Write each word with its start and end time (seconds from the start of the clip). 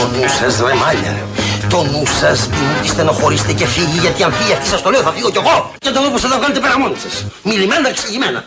Το 0.00 0.06
νου 0.06 0.28
σας 0.38 0.54
ρε 0.66 0.74
μάλια 0.74 1.14
Το 1.68 1.82
νου 1.82 2.02
σας 2.20 2.48
μην 2.48 2.90
στενοχωρήσετε 2.90 3.52
και 3.52 3.66
φύγει 3.66 3.98
γιατί 3.98 4.22
αν 4.22 4.32
φύγει 4.32 4.52
αυτή 4.52 4.66
σας 4.68 4.82
το 4.82 4.90
λέω 4.90 5.02
θα 5.02 5.10
φύγω 5.10 5.30
κι 5.30 5.38
εγώ 5.44 5.70
Και 5.78 5.90
το 5.90 6.02
δω 6.02 6.08
πως 6.10 6.20
θα 6.20 6.28
τα 6.28 6.36
βγάλετε 6.38 6.60
πέρα 6.60 6.78
μόνοι 6.78 6.96
σας 7.04 7.24
Μιλημένα 7.42 7.88
εξηγημένα 7.88 8.44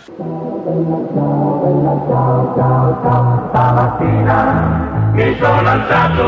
mi 5.17 5.27
sono 5.41 5.69
alzato 5.75 6.27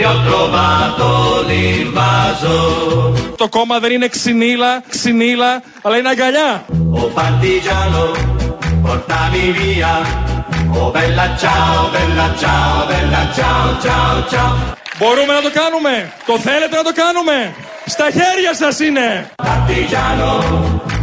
e 0.00 0.02
ho 0.10 0.14
trovato 0.28 1.06
l'invaso. 1.48 2.56
Το 3.36 3.48
κόμμα 3.48 3.78
δεν 3.78 3.92
είναι 3.92 4.08
ξυνήλα, 4.08 4.82
ξυνήλα, 4.88 5.62
αλλά 5.82 5.96
είναι 5.96 6.08
αγκαλιά. 6.08 6.64
Oh 6.98 7.08
partigiano, 7.18 8.04
portami 8.84 9.44
via. 9.58 9.92
Oh 10.76 10.90
bella 10.96 11.26
ciao, 11.42 11.90
bella 11.94 12.26
ciao, 12.40 12.86
bella 12.90 13.22
ciao, 13.36 13.66
ciao, 13.84 14.14
ciao. 14.30 14.52
Μπορούμε 14.98 15.32
να 15.32 15.40
το 15.40 15.50
κάνουμε. 15.52 16.12
Το 16.26 16.38
θέλετε 16.38 16.76
να 16.76 16.82
το 16.82 16.92
κάνουμε. 16.94 17.54
Στα 17.86 18.04
χέρια 18.10 18.54
σας 18.54 18.78
είναι. 18.80 19.30
Partigiano, 19.42 20.32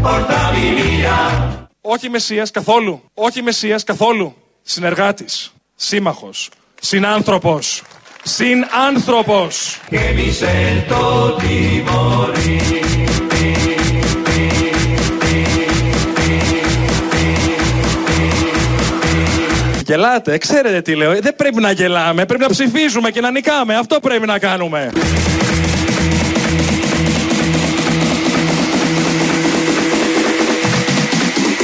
portami 0.04 0.68
via. 0.78 1.42
Όχι 1.82 2.10
Μεσσίας 2.10 2.52
καθόλου. 2.52 3.04
Όχι 3.14 3.42
Μεσσίας 3.42 3.84
καθόλου. 3.84 4.36
Συνεργάτης. 4.62 5.54
Σύμμαχος. 5.76 6.50
Συνάνθρωπος. 6.82 7.82
Συνάνθρωπος. 8.24 9.80
Che 9.90 10.14
mi 10.16 10.32
sento 10.32 11.36
di 11.42 11.84
Γελάτε, 19.92 20.38
ξέρετε 20.38 20.82
τι 20.82 20.96
λέω. 20.96 21.22
Δεν 21.22 21.36
πρέπει 21.36 21.62
να 21.62 21.72
γελάμε, 21.72 22.26
πρέπει 22.26 22.42
να 22.42 22.50
ψηφίζουμε 22.50 23.12
και 23.12 23.22
να 23.22 23.32
νικάμε. 23.32 23.76
Αυτό 23.76 24.00
πρέπει 24.00 24.26
να 24.26 24.40
κάνουμε. 24.40 24.92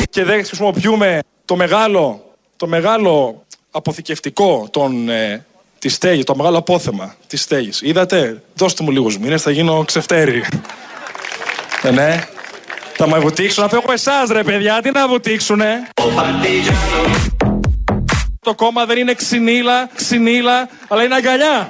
Και 0.09 0.23
δεν 0.23 0.45
χρησιμοποιούμε 0.45 1.19
το 1.45 1.55
μεγάλο, 1.55 2.33
το 2.57 2.67
μεγάλο 2.67 3.45
αποθηκευτικό 3.71 4.67
των, 4.71 5.09
ε, 5.09 5.45
της 5.80 5.93
στέγης, 5.93 6.23
το 6.23 6.35
μεγάλο 6.35 6.57
απόθεμα 6.57 7.15
της 7.27 7.41
στέγης. 7.41 7.81
Είδατε, 7.81 8.41
δώστε 8.53 8.83
μου 8.83 8.91
λίγους 8.91 9.17
μήνες, 9.17 9.41
θα 9.41 9.52
γίνω 9.52 9.83
ξεφτέρι. 9.85 10.43
ε, 11.83 11.91
ναι. 11.91 12.27
Θα 12.93 13.07
με 13.07 13.19
βουτήξουν, 13.19 13.63
αφού 13.63 13.75
έχω 13.75 13.91
εσάς 13.91 14.30
ρε 14.30 14.43
παιδιά, 14.43 14.81
τι 14.81 14.91
να 14.91 15.07
βουτήξουνε; 15.07 15.87
Oh 16.02 16.03
partigiano, 16.03 17.36
το 18.47 18.55
κόμμα 18.55 18.85
δεν 18.85 18.97
είναι 18.97 19.13
ξυνίλα, 19.13 19.89
ξυνίλα, 19.95 20.69
αλλά 20.87 21.03
είναι 21.03 21.15
αγκαλιά. 21.15 21.69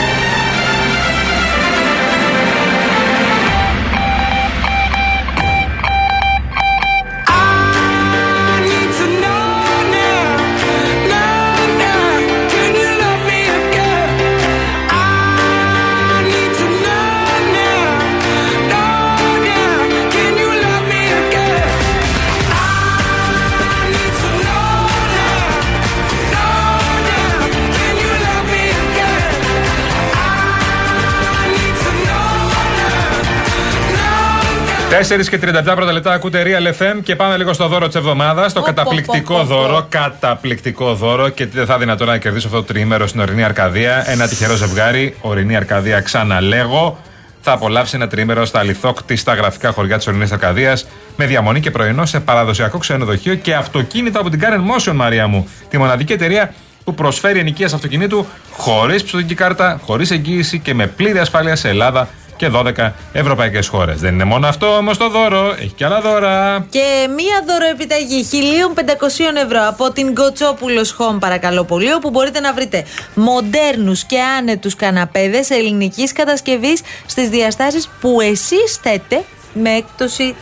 4 34.91 35.27
και 35.29 35.39
37 35.41 35.63
πρώτα 35.75 35.91
λεπτά 35.91 36.13
ακούτε 36.13 36.43
Real 36.45 36.81
FM 36.81 36.99
και 37.03 37.15
πάμε 37.15 37.37
λίγο 37.37 37.53
στο 37.53 37.67
δώρο 37.67 37.87
της 37.87 37.95
εβδομάδας. 37.95 38.53
Το 38.53 38.59
Πω, 38.59 38.65
καταπληκτικό 38.65 39.33
πω, 39.33 39.39
πω, 39.39 39.45
πω, 39.47 39.55
πω. 39.55 39.61
δώρο. 39.61 39.85
Καταπληκτικό 39.89 40.93
δώρο 40.93 41.29
και 41.29 41.45
τι 41.45 41.57
δεν 41.57 41.65
θα 41.65 41.77
δυνατόν 41.77 42.07
να 42.07 42.17
κερδίσω 42.17 42.47
αυτό 42.47 42.59
το 42.59 42.65
τριήμερο 42.65 43.07
στην 43.07 43.19
ορεινή 43.21 43.43
Αρκαδία. 43.43 44.03
Ένα 44.09 44.27
τυχερό 44.27 44.55
ζευγάρι, 44.55 45.15
ορεινή 45.21 45.55
Αρκαδία, 45.55 46.01
ξαναλέγω. 46.01 46.99
Θα 47.41 47.51
απολαύσει 47.51 47.95
ένα 47.95 48.07
τριήμερο 48.07 48.45
στα 48.45 48.59
αληθόκτη 48.59 49.15
στα 49.15 49.33
γραφικά 49.33 49.71
χωριά 49.71 49.97
της 49.97 50.07
ορεινής 50.07 50.31
Αρκαδίας 50.31 50.87
με 51.15 51.25
διαμονή 51.25 51.59
και 51.59 51.71
πρωινό 51.71 52.05
σε 52.05 52.19
παραδοσιακό 52.19 52.77
ξενοδοχείο 52.77 53.35
και 53.35 53.55
αυτοκίνητα 53.55 54.19
από 54.19 54.29
την 54.29 54.39
Karen 54.43 54.89
Motion, 54.89 54.93
Μαρία 54.93 55.27
μου. 55.27 55.47
Τη 55.69 55.77
μοναδική 55.77 56.13
εταιρεία 56.13 56.53
που 56.83 56.93
προσφέρει 56.93 57.39
ενοικία 57.39 57.65
αυτοκινήτου 57.65 58.25
χωρίς 58.51 59.01
πιστοτική 59.01 59.33
κάρτα, 59.33 59.79
χωρίς 59.85 60.11
εγγύηση 60.11 60.59
και 60.59 60.73
με 60.73 60.87
πλήρη 60.87 61.19
ασφάλεια 61.19 61.55
σε 61.55 61.69
Ελλάδα 61.69 62.07
και 62.41 62.49
12 62.53 62.91
ευρωπαϊκές 63.13 63.67
χώρες. 63.67 63.99
Δεν 63.99 64.13
είναι 64.13 64.23
μόνο 64.23 64.47
αυτό 64.47 64.77
όμως 64.77 64.97
το 64.97 65.09
δώρο, 65.09 65.55
έχει 65.59 65.73
και 65.75 65.85
άλλα 65.85 66.01
δώρα. 66.01 66.65
Και 66.69 67.07
μία 67.15 67.43
δωροεπιταγή 67.47 68.27
1.500 68.75 69.43
ευρώ 69.45 69.67
από 69.67 69.91
την 69.91 70.15
Κοτσόπουλος 70.15 70.95
Home, 70.99 71.19
παρακαλώ 71.19 71.63
πολύ, 71.63 71.93
όπου 71.93 72.09
μπορείτε 72.09 72.39
να 72.39 72.53
βρείτε 72.53 72.85
μοντέρνους 73.13 74.03
και 74.03 74.21
άνετους 74.21 74.75
καναπέδες 74.75 75.49
ελληνικής 75.49 76.11
κατασκευής 76.11 76.81
στις 77.05 77.29
διαστάσεις 77.29 77.89
που 78.01 78.21
εσείς 78.21 78.79
θέτε 78.81 79.23
με 79.53 79.69
έκπτωση 79.69 80.35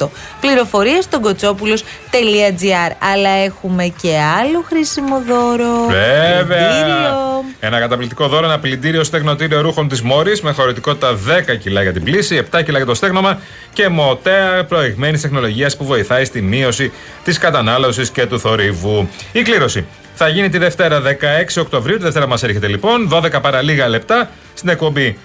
35%. 0.00 0.08
Πληροφορίες 0.40 1.04
στο 1.04 1.20
κοτσόπουλος.gr 1.20 2.92
Αλλά 3.12 3.30
έχουμε 3.30 3.92
και 4.02 4.18
άλλο 4.40 4.64
χρήσιμο 4.66 5.22
δώρο. 5.28 5.86
Βέβαια. 5.86 6.68
Πλυντήριο. 6.68 7.44
Ένα 7.60 7.78
καταπληκτικό 7.78 8.28
δώρο, 8.28 8.46
ένα 8.46 8.58
πλυντήριο 8.58 9.04
στεγνοτήριο 9.04 9.60
ρούχων 9.60 9.88
της 9.88 10.02
Μόρι 10.02 10.38
με 10.42 10.52
χωρητικότητα 10.52 11.18
10 11.50 11.56
κιλά 11.56 11.82
για 11.82 11.92
την 11.92 12.04
πλήση, 12.04 12.46
7 12.52 12.62
κιλά 12.64 12.76
για 12.76 12.86
το 12.86 12.94
στέγνομα 12.94 13.40
και 13.72 13.88
μοτέα 13.88 14.64
προηγμένης 14.64 15.20
τεχνολογίας 15.20 15.76
που 15.76 15.84
βοηθάει 15.84 16.24
στη 16.24 16.42
μείωση 16.42 16.92
της 17.24 17.38
κατανάλωσης 17.38 18.10
και 18.10 18.26
του 18.26 18.40
θορύβου. 18.40 19.08
Η 19.32 19.42
κλήρωση 19.42 19.86
θα 20.14 20.28
γίνει 20.28 20.48
τη 20.48 20.58
Δευτέρα 20.58 21.00
16 21.00 21.60
Οκτωβρίου. 21.60 21.96
Τη 21.96 22.02
Δευτέρα 22.02 22.26
μας 22.26 22.42
έρχεται 22.42 22.66
λοιπόν, 22.66 23.08
12 23.12 23.40
παρα 23.42 23.62
λίγα 23.62 23.88
λεπτά 23.88 24.30
στην 24.54 24.68
εκπομπή. 24.68 25.18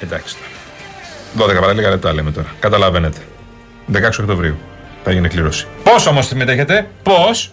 Εντάξει 0.00 0.34
τώρα. 0.34 0.59
12 1.38 1.60
παρα 1.60 1.72
λίγα 1.72 1.90
λεπτά 1.90 2.12
λέμε 2.12 2.30
τώρα. 2.30 2.46
Καταλαβαίνετε. 2.60 3.18
16 3.92 3.98
Οκτωβρίου 4.20 4.56
θα 5.04 5.12
γίνει 5.12 5.26
η 5.26 5.28
κλήρωση. 5.28 5.66
Πώς 5.82 6.06
όμως 6.06 6.26
συμμετέχετε, 6.26 6.86
πώς; 7.02 7.52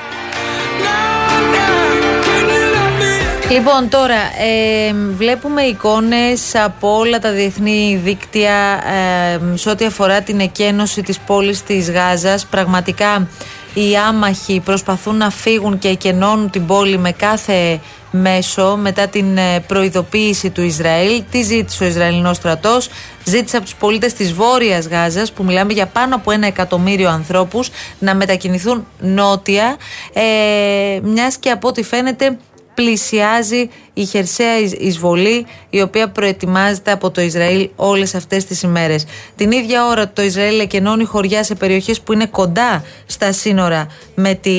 Λοιπόν, 3.51 3.89
τώρα 3.89 4.15
ε, 4.15 4.93
βλέπουμε 4.93 5.61
εικόνες 5.61 6.55
από 6.55 6.97
όλα 6.97 7.19
τα 7.19 7.31
διεθνή 7.31 8.01
δίκτυα 8.03 8.83
ε, 8.93 9.57
σε 9.57 9.69
ό,τι 9.69 9.85
αφορά 9.85 10.21
την 10.21 10.39
εκένωση 10.39 11.01
της 11.01 11.19
πόλης 11.19 11.63
της 11.63 11.91
Γάζας. 11.91 12.45
Πραγματικά 12.45 13.27
οι 13.73 13.97
άμαχοι 14.07 14.61
προσπαθούν 14.65 15.15
να 15.17 15.29
φύγουν 15.29 15.79
και 15.79 15.87
εκενώνουν 15.87 16.49
την 16.49 16.65
πόλη 16.65 16.97
με 16.97 17.11
κάθε 17.11 17.79
μέσο 18.11 18.77
μετά 18.81 19.07
την 19.07 19.37
ε, 19.37 19.59
προειδοποίηση 19.67 20.49
του 20.49 20.61
Ισραήλ. 20.61 21.23
Τι 21.31 21.41
ζήτησε 21.41 21.83
ο 21.83 21.87
Ισραηλινός 21.87 22.35
στρατός; 22.35 22.89
Ζήτησε 23.23 23.57
από 23.57 23.65
τους 23.65 23.75
πολίτες 23.75 24.13
της 24.13 24.33
Βόρειας 24.33 24.87
Γάζας 24.87 25.31
που 25.31 25.43
μιλάμε 25.43 25.73
για 25.73 25.85
πάνω 25.85 26.15
από 26.15 26.31
ένα 26.31 26.47
εκατομμύριο 26.47 27.09
ανθρώπους 27.09 27.69
να 27.99 28.15
μετακινηθούν 28.15 28.87
νότια 28.99 29.77
ε, 30.13 30.99
μιας 31.01 31.37
και 31.37 31.49
από 31.49 31.67
ό,τι 31.67 31.83
φαίνεται 31.83 32.37
πλησιάζει 32.81 33.69
η 33.93 34.05
χερσαία 34.05 34.57
εισβολή 34.59 35.45
η 35.69 35.81
οποία 35.81 36.09
προετοιμάζεται 36.09 36.91
από 36.91 37.11
το 37.11 37.21
Ισραήλ 37.21 37.69
όλες 37.75 38.15
αυτές 38.15 38.45
τις 38.45 38.61
ημέρες. 38.61 39.05
Την 39.35 39.51
ίδια 39.51 39.87
ώρα 39.87 40.09
το 40.09 40.21
Ισραήλ 40.21 40.59
εκενώνει 40.59 41.03
χωριά 41.03 41.43
σε 41.43 41.55
περιοχές 41.55 42.01
που 42.01 42.13
είναι 42.13 42.25
κοντά 42.25 42.83
στα 43.05 43.31
σύνορα 43.31 43.87
με 44.15 44.33
τη 44.33 44.51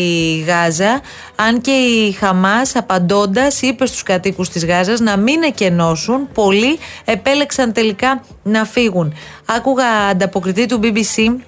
Γάζα 0.47 1.01
αν 1.37 1.61
και 1.61 1.71
η 1.71 2.13
Χαμάς 2.13 2.77
απαντώντας 2.77 3.63
είπε 3.63 3.87
στους 3.87 4.03
κατοίκους 4.03 4.49
της 4.49 4.65
Γάζας 4.65 5.01
να 5.01 5.17
μην 5.17 5.43
εκενώσουν 5.43 6.29
πολλοί 6.35 6.79
επέλεξαν 7.05 7.73
τελικά 7.73 8.25
να 8.43 8.65
φύγουν. 8.65 9.15
Άκουγα 9.47 9.87
ανταποκριτή 10.11 10.67
του 10.67 10.81
BBC 10.83 11.43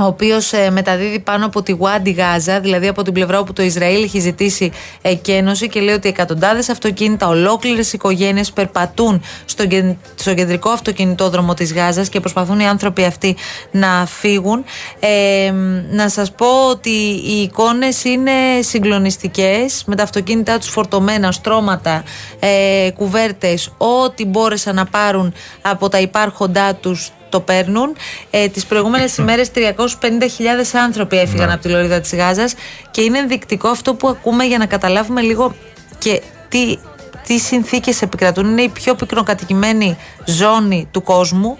ο 0.00 0.04
οποίος 0.04 0.52
ε, 0.52 0.70
μεταδίδει 0.70 1.18
πάνω 1.18 1.46
από 1.46 1.62
τη 1.62 1.72
Γουάντι 1.72 2.10
Γάζα, 2.10 2.60
δηλαδή 2.60 2.88
από 2.88 3.02
την 3.02 3.12
πλευρά 3.12 3.38
όπου 3.38 3.52
το 3.52 3.62
Ισραήλ 3.62 4.02
έχει 4.02 4.20
ζητήσει 4.20 4.72
εκένωση 5.02 5.68
και 5.68 5.80
λέει 5.80 5.94
ότι 5.94 6.08
εκατοντάδες 6.08 6.68
αυτοκίνητα, 6.68 7.28
ολόκληρες 7.28 7.92
οικογένειες 7.92 8.52
περπατούν 8.52 9.22
στο, 9.44 9.64
στο 10.14 10.34
κεντρικό 10.34 10.70
αυτοκινητόδρομο 10.70 11.54
της 11.54 11.72
Γάζας 11.72 12.08
και 12.08 12.20
προσπαθούν 12.20 12.60
οι 12.60 12.66
άνθρωποι 12.66 13.04
αυτοί 13.04 13.36
να 13.70 14.06
φύγουν. 14.06 14.64
Ε, 15.00 15.52
να 15.90 16.08
σας 16.08 16.32
πω 16.32 16.68
ότι 16.70 16.90
οι 17.26 17.42
εικόνες 17.42 18.04
είναι 18.04 18.32
συγκλονιστικές 18.60 19.82
με 19.86 19.96
τα 19.96 20.02
αυτοκίνητά 20.02 20.58
τους 20.58 20.68
φορτωμένα, 20.68 21.32
στρώματα, 21.32 22.04
ε, 22.38 22.90
κουβέρτες, 22.90 23.72
ό,τι 23.76 24.24
μπόρεσαν 24.24 24.74
να 24.74 24.84
πάρουν 24.84 25.34
από 25.62 25.88
τα 25.88 26.00
υπάρχοντά 26.00 26.74
τους 26.74 27.10
το 27.34 27.40
παίρνουν. 27.40 27.96
Ε, 28.30 28.48
Τις 28.48 28.66
προηγούμενες 28.66 29.16
ημέρες 29.20 29.50
350.000 29.54 30.78
άνθρωποι 30.84 31.18
έφυγαν 31.18 31.46
Ναι. 31.46 31.52
από 31.52 31.62
τη 31.62 31.68
λωρίδα 31.68 32.00
της 32.00 32.14
Γάζας 32.14 32.54
και 32.90 33.00
είναι 33.02 33.18
ενδεικτικό 33.18 33.68
αυτό 33.68 33.94
που 33.94 34.08
ακούμε 34.08 34.44
για 34.44 34.58
να 34.58 34.66
καταλάβουμε 34.66 35.20
λίγο 35.20 35.54
και 35.98 36.22
τι, 36.48 36.76
τι 37.26 37.38
συνθήκες 37.38 38.02
επικρατούν. 38.02 38.46
Είναι 38.50 38.62
η 38.62 38.68
πιο 38.68 38.94
πυκνοκατοικημένη 38.94 39.96
ζώνη 40.24 40.88
του 40.90 41.02
κόσμου. 41.02 41.58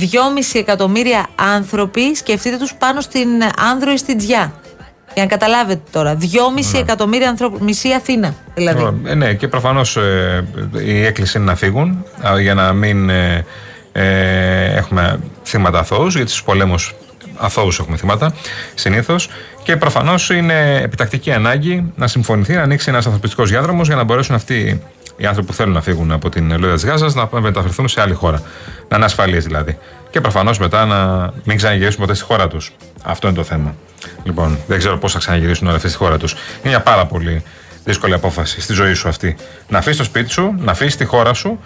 2,5 0.00 0.06
εκατομμύρια 0.52 1.26
άνθρωποι, 1.34 2.14
σκεφτείτε 2.14 2.56
τους 2.56 2.74
πάνω 2.74 3.00
στην 3.00 3.28
Άνδρο 3.72 3.92
ή 3.92 3.96
στην 3.96 4.18
Τζιά. 4.18 4.52
Για 5.14 5.22
να 5.22 5.28
καταλάβετε 5.28 5.80
τώρα. 5.90 6.18
2,5 6.20 6.78
εκατομμύρια 6.78 7.28
ανθρώπου, 7.28 7.64
μισή 7.64 7.92
Αθήνα 7.92 8.34
δηλαδή. 8.54 9.00
Ε, 9.04 9.14
ναι, 9.14 9.34
και 9.34 9.48
προφανώς 9.48 9.96
η 10.84 11.04
έκκληση 11.04 11.38
είναι 11.38 11.46
να 11.46 11.56
φύγουν 11.56 12.04
α, 12.28 12.40
για 12.40 12.54
να 12.54 12.72
μην 12.72 13.08
ε, 13.10 13.44
ε, 13.92 14.74
έχουμε 14.74 15.20
θύματα 15.44 15.78
αθώους, 15.78 16.14
γιατί 16.14 16.30
στους 16.30 16.42
πολέμους 16.42 16.94
αθώους 17.36 17.78
έχουμε 17.78 17.96
θύματα 17.96 18.34
συνήθως. 18.74 19.28
Και 19.62 19.76
προφανώς 19.76 20.30
είναι 20.30 20.80
επιτακτική 20.82 21.32
ανάγκη 21.32 21.92
να 21.96 22.06
συμφωνηθεί 22.06 22.54
να 22.54 22.62
ανοίξει 22.62 22.88
ένας 22.88 23.06
ανθρωπιστικός 23.06 23.50
διάδρομος 23.50 23.86
για 23.86 23.96
να 23.96 24.04
μπορέσουν 24.04 24.34
αυτοί 24.34 24.82
οι 25.16 25.26
άνθρωποι 25.26 25.48
που 25.48 25.54
θέλουν 25.54 25.72
να 25.72 25.80
φύγουν 25.80 26.12
από 26.12 26.28
την 26.28 26.58
Λόιδα 26.58 26.74
της 26.74 26.84
Γάζας 26.84 27.14
να 27.14 27.28
μεταφερθούν 27.40 27.88
σε 27.88 28.00
άλλη 28.00 28.14
χώρα. 28.14 28.42
Να 28.88 28.96
είναι 28.96 29.04
ασφαλείς 29.04 29.44
δηλαδή. 29.44 29.78
Και 30.10 30.20
προφανώς 30.20 30.58
μετά 30.58 30.84
να 30.84 31.30
μην 31.44 31.56
ξαναγυρίσουν 31.56 32.00
ποτέ 32.00 32.14
στη 32.14 32.24
χώρα 32.24 32.48
τους. 32.48 32.72
Αυτό 33.02 33.28
είναι 33.28 33.36
το 33.36 33.42
θέμα. 33.42 33.74
Λοιπόν, 34.24 34.58
δεν 34.66 34.78
ξέρω 34.78 34.98
πώς 34.98 35.12
θα 35.12 35.18
ξαναγυρίσουν 35.18 35.66
όλοι 35.66 35.76
αυτοί 35.76 35.88
στη 35.88 35.96
χώρα 35.98 36.18
τους. 36.18 36.32
Είναι 36.32 36.40
μια 36.62 36.80
πάρα 36.80 37.06
πολύ 37.06 37.42
δύσκολη 37.84 38.14
απόφαση 38.14 38.60
στη 38.60 38.72
ζωή 38.72 38.94
σου 38.94 39.08
αυτή. 39.08 39.36
Να 39.68 39.78
αφήσεις 39.78 39.98
το 39.98 40.04
σπίτι 40.04 40.30
σου, 40.30 40.54
να 40.58 40.70
αφήσεις 40.70 40.96
τη 40.96 41.04
χώρα 41.04 41.32
σου. 41.32 41.60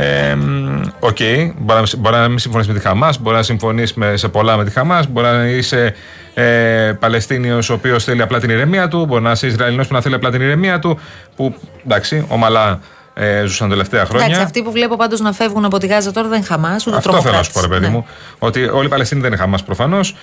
Ε, 0.00 0.34
μ, 0.34 0.80
Οκ, 1.00 1.16
μπορεί, 1.18 1.54
να 1.66 1.74
μην- 1.80 1.88
μπορεί 1.98 2.16
να 2.16 2.28
μην 2.28 2.38
συμφωνείς 2.38 2.66
με 2.68 2.74
τη 2.74 2.80
Χαμάς, 2.80 3.18
μπορεί 3.20 3.36
να 3.36 3.42
συμφωνείς 3.42 3.94
σε 4.14 4.28
πολλά 4.28 4.56
με 4.56 4.64
τη 4.64 4.70
Χαμάς, 4.70 5.06
μπορεί 5.08 5.26
να 5.26 5.44
είσαι 5.46 5.94
ε, 6.34 6.92
Παλαιστίνιος 7.00 7.70
ο 7.70 7.74
οποίος 7.74 8.04
θέλει 8.04 8.22
απλά 8.22 8.40
την 8.40 8.50
ηρεμία 8.50 8.88
του, 8.88 9.06
μπορεί 9.06 9.22
να 9.22 9.30
είσαι 9.30 9.46
Ισραηλινός 9.46 9.86
που 9.86 9.94
να 9.94 10.00
θέλει 10.00 10.14
απλά 10.14 10.30
την 10.30 10.40
ηρεμία 10.40 10.78
του. 10.78 10.98
Που 11.36 11.54
εντάξει, 11.84 12.24
ομαλά 12.28 12.80
ε, 13.14 13.44
ζούσαν 13.44 13.68
τελευταία 13.68 14.04
χρόνια. 14.04 14.24
Εντάξει, 14.24 14.42
αυτοί 14.44 14.62
που 14.62 14.72
βλέπω 14.72 14.96
πάντως 14.96 15.20
να 15.20 15.32
φεύγουν 15.32 15.64
από 15.64 15.78
τη 15.78 15.86
Γάζα 15.86 16.12
τώρα 16.12 16.28
δεν 16.28 16.36
είναι 16.38 16.46
Χαμάς, 16.46 16.86
ούτε 16.86 16.96
Αυτό 16.96 17.10
θέλω 17.10 17.16
να 17.16 17.22
τρομοκράτες. 17.22 17.46
σου 17.46 17.52
πω, 17.52 17.60
ρε 17.60 17.68
παιδί 17.68 17.86
Ναι. 17.86 17.92
μου. 17.92 18.06
Ότι 18.38 18.64
όλοι 18.68 18.86
οι 18.86 18.88
Παλαιστίνοι 18.88 19.20
δεν 19.20 19.30
είναι 19.32 19.40
Χαμάς 19.40 19.62
προφανώς. 19.62 20.14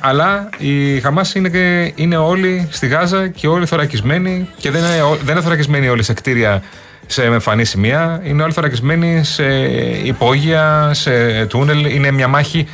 Αλλά 0.00 0.48
η 0.58 1.00
Χαμάς 1.00 1.34
είναι, 1.34 1.48
και- 1.48 1.92
είναι 1.94 2.16
όλοι 2.16 2.68
στη 2.70 2.86
Γάζα 2.86 3.28
και 3.28 3.46
όλοι 3.48 3.66
θωρακισμένοι. 3.66 4.48
Και 4.58 4.70
δεν 4.70 4.84
είναι, 4.84 5.02
ό- 5.02 5.18
δεν 5.24 5.34
είναι 5.34 5.44
θωρακισμένοι 5.44 5.88
όλοι 5.88 6.02
σε 6.02 6.12
κτίρια 6.12 6.62
σε 7.06 7.22
εμφανή 7.24 7.64
σημεία. 7.64 8.20
Είναι 8.24 8.42
όλοι 8.42 8.52
θωρακισμένοι 8.52 9.24
σε 9.24 9.44
υπόγεια, 10.04 10.90
σε 10.94 11.46
τούνελ. 11.46 11.84
Είναι 11.94 12.10
μια 12.10 12.28
μάχη 12.28 12.66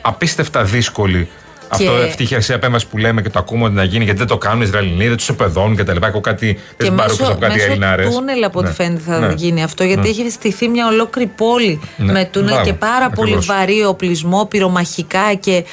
απίστευτα 0.00 0.64
δύσκολη. 0.64 1.28
Αυτό 1.72 1.92
αυτή 1.92 2.22
η 2.22 2.26
χερσαία 2.26 2.56
επέμβαση 2.56 2.86
που 2.86 2.98
λέμε 2.98 3.22
και 3.22 3.28
το 3.30 3.38
ακούμε 3.38 3.64
ότι 3.64 3.74
να 3.74 3.84
γίνει 3.84 4.04
γιατί 4.04 4.18
δεν 4.18 4.28
το 4.28 4.38
κάνουν 4.38 4.60
οι 4.60 4.64
Ισραηλινοί, 4.66 5.08
δεν 5.08 5.16
τους 5.16 5.28
επεδώνουν 5.28 5.76
κτλ. 5.76 5.96
Έχω 6.02 6.20
κάτι. 6.20 6.54
Και 6.54 6.60
Δεν 6.76 6.86
συμπαρούχα 6.86 7.20
μέσω, 7.22 7.32
από 7.32 7.40
κάτι 7.40 7.52
μέσω 7.52 7.66
Ελληνάρε. 7.70 8.08
τούνελ 8.08 8.44
από 8.44 8.58
ό,τι 8.58 8.72
φαίνεται 8.72 9.02
θα 9.06 9.18
Ναι. 9.18 9.32
γίνει 9.36 9.62
αυτό 9.62 9.84
γιατί 9.84 10.08
έχει 10.08 10.30
στηθεί 10.30 10.68
μια 10.68 10.86
ολόκληρη 10.86 11.30
πόλη 11.36 11.80
Ναι. 11.96 12.12
με 12.12 12.24
τούνελ 12.32 12.48
Μπράβο. 12.52 12.64
και 12.64 12.72
πάρα 12.72 13.10
πολύ 13.10 13.34
Ακριβώς. 13.34 13.46
βαρύ 13.46 13.84
οπλισμό, 13.84 14.44
πυρομαχικά 14.46 15.34
και 15.40 15.64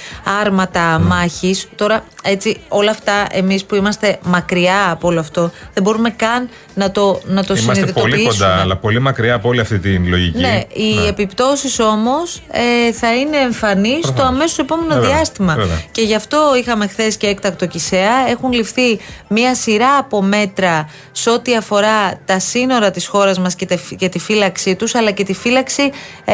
άρματα 0.41 0.97
Ναι. 0.97 1.05
μάχης. 1.05 1.67
Τώρα 1.75 2.03
έτσι 2.23 2.57
όλα 2.67 2.91
αυτά 2.91 3.13
εμείς 3.31 3.65
που 3.65 3.75
είμαστε 3.75 4.17
μακριά 4.23 4.89
από 4.91 5.07
όλο 5.07 5.19
αυτό 5.19 5.51
δεν 5.73 5.83
μπορούμε 5.83 6.09
καν 6.09 6.49
να 6.77 6.91
το, 6.91 7.19
να 7.25 7.43
το 7.43 7.55
Είμαστε 7.57 7.63
πολύ 7.65 7.75
συνειδητοποιήσουμε. 7.75 8.45
κοντά, 8.47 8.61
αλλά 8.61 8.75
πολύ 8.77 8.99
μακριά 8.99 9.33
από 9.33 9.47
όλη 9.49 9.59
αυτή 9.59 9.79
την 9.79 10.07
λογική. 10.07 10.39
Ναι, 10.39 10.61
οι 10.73 11.07
επιπτώσεις 11.07 11.79
όμως 11.79 12.41
ε, 12.51 12.91
θα 12.93 13.15
είναι 13.15 13.37
εμφανείς 13.37 14.07
στο 14.07 14.21
αμέσως 14.23 14.57
επόμενο 14.57 14.93
Βέβαια, 14.93 15.09
διάστημα. 15.15 15.55
βέβαια. 15.55 15.81
Και 15.91 16.01
γι' 16.01 16.15
αυτό 16.15 16.37
είχαμε 16.59 16.87
χθες 16.87 17.17
και 17.17 17.27
έκτακτο 17.27 17.65
Κισέα. 17.65 18.29
Έχουν 18.29 18.51
ληφθεί 18.51 18.99
μία 19.27 19.55
σειρά 19.55 19.97
από 19.97 20.21
μέτρα 20.21 20.89
σε 21.11 21.29
ό,τι 21.29 21.55
αφορά 21.55 22.19
τα 22.25 22.39
σύνορα 22.39 22.91
της 22.91 23.07
χώρας 23.07 23.39
μας 23.39 23.55
και, 23.55 23.65
τε- 23.65 23.95
και 23.97 24.09
τη 24.09 24.19
φύλαξή 24.19 24.75
τους, 24.75 24.95
αλλά 24.95 25.11
και 25.11 25.23
τη 25.23 25.33
φύλαξη 25.33 25.91
ε, 26.25 26.33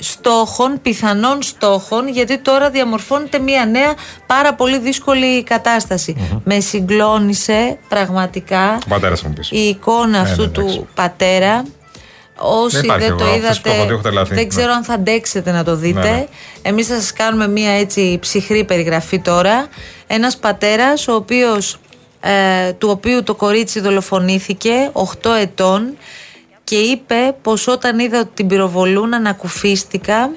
στόχων, 0.00 0.78
πιθανών 0.82 1.42
στόχων, 1.42 2.08
γιατί 2.08 2.38
τώρα 2.38 2.70
διαμορφώνεται 2.70 3.38
μία 3.38 3.64
νέα 3.64 3.94
πάρα 4.26 4.54
πολύ 4.54 4.78
δύσκολη 4.78 5.42
κατάσταση. 5.42 6.16
Με 6.44 6.60
συγκλώνησε 6.60 7.78
πραγματικά 7.88 8.78
Ο 8.84 8.88
πατέρας 8.88 9.22
μου 9.22 9.32
πει. 9.32 9.33
Η 9.50 9.58
εικόνα 9.68 10.20
αυτού 10.20 10.40
ναι, 10.42 10.46
εντάξει. 10.46 10.76
του 10.76 10.88
πατέρα. 10.94 11.64
Όσοι 12.36 12.76
Δεν 12.76 12.84
υπάρχει 12.84 13.06
δεν 13.06 13.16
το 13.16 13.24
εγώ, 13.24 13.32
αυτό 13.34 13.54
σου 13.54 13.60
πω 13.60 13.68
είδατε, 13.70 13.82
ότι 13.82 13.92
έχω 13.92 14.02
τρελαθεί. 14.02 14.34
δεν 14.34 14.42
Ναι. 14.42 14.48
ξέρω 14.48 14.72
αν 14.72 14.84
θα 14.84 14.94
αντέξετε 14.94 15.50
να 15.50 15.64
το 15.64 15.76
δείτε. 15.76 16.00
Ναι, 16.00 16.10
ναι. 16.10 16.26
Εμείς 16.62 16.86
θα 16.86 16.94
σας 16.94 17.12
κάνουμε 17.12 17.48
μία 17.48 17.70
έτσι 17.70 18.18
ψυχρή 18.20 18.64
περιγραφή 18.64 19.18
τώρα. 19.18 19.66
Ένας 20.06 20.36
πατέρας, 20.36 21.08
ο 21.08 21.14
οποίος, 21.14 21.76
ε, 22.20 22.72
του 22.72 22.88
οποίου 22.90 23.22
το 23.22 23.34
κορίτσι 23.34 23.80
δολοφονήθηκε, 23.80 24.90
8 24.92 25.30
ετών, 25.40 25.96
και 26.64 26.76
είπε 26.76 27.34
πως 27.42 27.66
όταν 27.66 27.98
είδα 27.98 28.18
ότι 28.20 28.30
την 28.34 28.46
πυροβολούν 28.46 29.14
ανακουφίστηκα, 29.14 30.30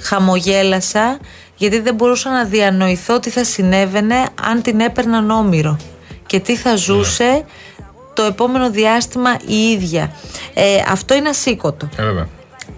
χαμογέλασα, 0.00 1.18
γιατί 1.56 1.80
δεν 1.80 1.94
μπορούσα 1.94 2.30
να 2.30 2.44
διανοηθώ 2.44 3.18
τι 3.20 3.30
θα 3.30 3.44
συνέβαινε 3.44 4.26
αν 4.42 4.62
την 4.62 4.80
έπαιρναν 4.80 5.30
όμοιρο 5.30 5.76
και 6.26 6.40
τι 6.40 6.56
θα 6.56 6.76
ζούσε 6.76 7.44
το 8.14 8.22
επόμενο 8.22 8.70
διάστημα 8.70 9.36
η 9.46 9.56
ίδια. 9.56 10.12
Ε, 10.54 10.62
αυτό 10.88 11.14
είναι 11.14 11.28
ασήκωτο. 11.28 11.88
Ε, 11.96 12.02
βέβαια. 12.02 12.28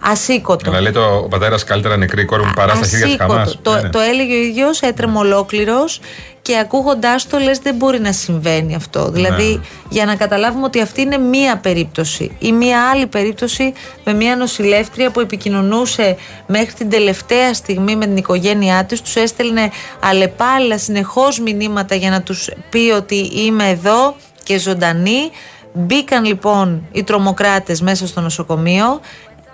Ασήκωτο. 0.00 0.71
Να 0.71 0.81
λέει 0.81 0.93
το, 0.93 1.05
ο 1.25 1.28
πατέρας 1.28 1.64
καλύτερα 1.64 1.97
νεκρή 1.97 2.23
η 2.23 2.25
κόρη 2.25 2.43
μου 2.45 2.52
παρά 2.57 2.75
στα 2.75 2.87
χέρια 2.87 3.07
της 3.07 3.14
Ασήκωτο. 3.14 3.33
Χαμάς. 3.33 3.59
Το, 3.62 3.88
το 3.93 3.99
έλεγε 4.00 4.35
ο 4.35 4.43
ίδιος, 4.43 4.81
έτρεμε 4.81 5.19
ολόκληρος 5.19 6.00
και 6.43 6.59
ακούγοντάς 6.59 7.26
το 7.26 7.38
λες 7.38 7.59
δεν 7.59 7.75
μπορεί 7.75 8.00
να 8.00 8.12
συμβαίνει 8.12 8.75
αυτό. 8.75 9.11
Δηλαδή, 9.11 9.45
Ναι. 9.45 9.61
για 9.88 10.05
να 10.05 10.16
καταλάβουμε 10.16 10.64
ότι 10.64 10.81
αυτή 10.81 11.00
είναι 11.00 11.19
μία 11.19 11.57
περίπτωση 11.57 12.37
ή 12.38 12.52
μία 12.52 12.90
άλλη 12.90 13.07
περίπτωση 13.07 13.73
με 14.05 14.12
μία 14.14 14.37
νοσηλεύτρια 14.37 15.11
που 15.11 15.21
επικοινωνούσε 15.21 16.16
μέχρι 16.47 16.73
την 16.73 16.90
τελευταία 16.90 17.55
στιγμή 17.55 17.97
με 17.97 18.07
την 18.07 18.16
οικογένειά 18.16 18.85
της, 18.85 19.00
τους 19.02 19.14
έστελνε 19.16 19.71
αλλεπάλληλα 20.00 20.78
συνεχώς 20.78 21.40
μηνύματα 21.40 21.95
για 21.95 22.11
να 22.11 22.23
τους 22.23 22.49
πει 22.71 22.90
ότι 22.97 23.16
είμαι 23.35 23.69
εδώ 23.69 24.16
και 24.46 24.58
ζωντανή. 24.58 25.30
Μπήκαν 25.72 26.24
λοιπόν 26.24 26.86
οι 26.92 27.02
τρομοκράτες 27.02 27.80
μέσα 27.80 28.06
στο 28.06 28.20
νοσοκομείο 28.20 29.00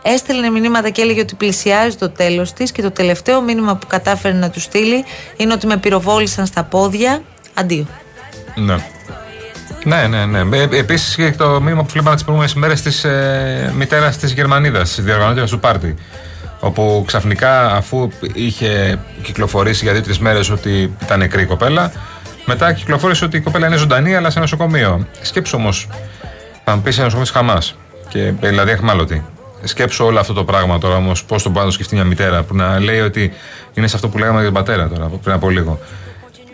Έστελνε 0.02 0.50
μηνύματα 0.50 0.90
και 0.90 1.02
έλεγε 1.02 1.20
ότι 1.20 1.34
πλησιάζει 1.34 1.96
το 1.96 2.10
τέλος 2.10 2.52
της 2.52 2.72
και 2.72 2.82
το 2.82 2.90
τελευταίο 2.90 3.40
μήνυμα 3.40 3.76
που 3.76 3.86
κατάφερε 3.86 4.34
να 4.34 4.50
τους 4.50 4.62
στείλει 4.62 5.04
είναι 5.36 5.52
ότι 5.52 5.66
με 5.66 5.76
πυροβόλησαν 5.76 6.46
στα 6.46 6.62
πόδια. 6.64 7.22
Αντίο. 7.54 7.86
Ναι. 8.54 8.76
Ναι, 9.84 10.06
ναι, 10.06 10.24
ναι. 10.24 10.56
Ε, 10.56 10.68
Επίσης 10.70 11.14
και 11.14 11.32
το 11.32 11.60
μήνυμα 11.60 11.82
που 11.82 11.88
βλέπαμε 11.88 12.14
τις 12.14 12.24
προηγούμενες 12.24 12.56
ημέρε 12.56 12.74
της 12.74 13.04
ε, 13.04 13.72
μητέρας 13.76 14.16
της 14.16 14.32
Γερμανίδας, 14.32 14.94
της 14.94 15.04
διοργανώτριας 15.04 15.50
του 15.50 15.60
πάρτι. 15.60 15.94
Όπου 16.60 17.04
ξαφνικά, 17.06 17.66
αφού 17.66 18.08
είχε 18.32 18.98
κυκλοφορήσει 19.22 19.84
για 19.84 19.92
δύο-τρεις 19.92 20.18
μέρες 20.18 20.50
ότι 20.50 20.96
ήταν 21.02 21.18
νεκρή 21.18 21.42
η 21.42 21.46
κοπέλα, 21.46 21.92
μετά 22.44 22.72
κυκλοφόρησε 22.72 23.24
ότι 23.24 23.36
η 23.36 23.40
κοπέλα 23.40 23.66
είναι 23.66 23.76
ζωντανή 23.76 24.14
αλλά 24.16 24.30
σε 24.30 24.40
νοσοκομείο. 24.40 25.06
Σκέψου 25.20 25.56
όμως, 25.58 25.88
Θα 26.64 26.74
μου 26.76 26.82
πεις 26.82 26.94
ένα 26.98 27.04
νοσοκομείο 27.04 27.32
της 27.32 27.36
Χαμάς. 27.36 27.76
Και 28.08 28.32
δηλαδή 28.40 28.70
εχμάλωτη. 28.70 29.24
Σκέψω 29.64 30.04
όλο 30.04 30.18
αυτό 30.18 30.32
το 30.32 30.44
πράγμα 30.44 30.78
τώρα 30.78 30.96
όμως, 30.96 31.24
πώς 31.24 31.42
τον 31.42 31.52
πάνω 31.52 31.70
σκεφτεί 31.70 31.94
μια 31.94 32.04
μητέρα 32.04 32.42
που 32.42 32.54
να 32.54 32.80
λέει 32.80 33.00
ότι 33.00 33.32
είναι 33.74 33.86
σε 33.86 33.96
αυτό 33.96 34.08
που 34.08 34.18
λέγαμε 34.18 34.36
για 34.36 34.44
τον 34.44 34.54
πατέρα 34.54 34.88
τώρα 34.88 35.10
πριν 35.22 35.34
από 35.34 35.50
λίγο. 35.50 35.78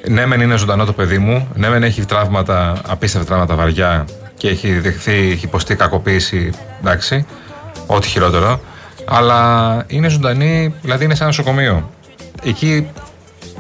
Ναι, 0.09 0.27
μεν 0.27 0.41
είναι 0.41 0.57
ζωντανό 0.57 0.85
το 0.85 0.93
παιδί 0.93 1.19
μου, 1.19 1.49
ναι, 1.55 1.69
μεν 1.69 1.83
έχει 1.83 2.05
τραύματα, 2.05 2.81
απίστευτα 2.87 3.27
τραύματα 3.27 3.55
βαριά 3.55 4.05
και 4.37 4.49
έχει 4.49 4.79
δεχθεί, 4.79 5.13
έχει 5.13 5.45
υποστεί 5.45 5.75
κακοποίηση, 5.75 6.53
εντάξει, 6.81 7.27
ό,τι 7.87 8.09
χειρότερο. 8.09 8.61
Αλλά 9.05 9.85
είναι 9.87 10.09
ζωντανή, 10.09 10.75
δηλαδή 10.83 11.05
είναι 11.05 11.15
σαν 11.15 11.27
νοσοκομείο. 11.27 11.91
Εκεί 12.43 12.91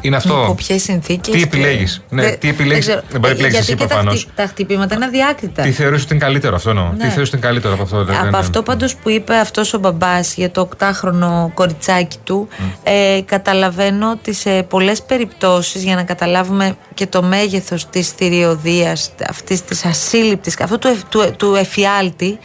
είναι 0.00 0.16
αυτό. 0.16 0.40
Υπό 0.44 0.54
ποιες 0.54 0.82
συνθήκες. 0.82 1.34
Τι 1.34 1.42
επιλέγεις. 1.42 2.02
Ναι, 2.08 2.30
τι 2.30 2.48
επιλέγεις; 2.48 2.86
Δεν 2.86 3.02
μπορεί 3.10 3.20
να 3.20 3.28
επιλέξεις 3.28 3.60
εσύ 3.60 3.74
προφανώς. 3.74 4.24
Τα, 4.26 4.30
τα 4.42 4.48
χτυπήματα 4.48 4.94
είναι 4.94 5.04
αδιάκριτα. 5.04 5.62
Τι 5.62 5.72
θεωρείς 5.72 6.02
ότι 6.02 6.14
είναι 6.14 6.24
καλύτερο 6.24 6.54
αυτό 6.56 6.70
εννοώ. 6.70 6.88
Τι 6.90 6.96
Ναι. 6.96 7.08
θεωρείς 7.08 7.28
ότι 7.28 7.36
είναι 7.36 7.46
καλύτερο 7.46 7.74
από 7.74 7.82
αυτό. 7.82 7.96
Από 8.00 8.12
ναι, 8.12 8.30
ναι. 8.30 8.38
αυτό 8.38 8.62
πάντως 8.62 8.94
που 8.96 9.10
είπε 9.10 9.34
αυτός 9.36 9.74
ο 9.74 9.78
μπαμπάς 9.78 10.34
για 10.34 10.50
το 10.50 10.68
8χρονο 10.78 11.50
κοριτσάκι 11.54 12.16
του, 12.24 12.48
ε, 12.82 13.20
καταλαβαίνω 13.24 14.10
ότι 14.10 14.32
σε 14.34 14.62
πολλές 14.62 15.02
περιπτώσεις, 15.02 15.82
για 15.82 15.94
να 15.94 16.02
καταλάβουμε 16.02 16.76
και 16.94 17.06
το 17.06 17.22
μέγεθος 17.22 17.86
της 17.90 18.08
θηριωδίας, 18.08 19.10
αυτής 19.28 19.64
της 19.64 19.84
ασύλληπτης, 19.84 20.60
αυτού 20.60 20.78
του, 20.78 20.88
εφ- 20.88 21.04
του, 21.08 21.34
του 21.36 21.54
εφιάλτη, 21.54 22.38